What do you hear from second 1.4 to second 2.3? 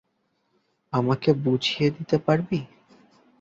বুঝিয়ে দিতে